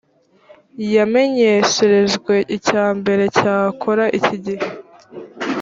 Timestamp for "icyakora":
3.29-4.03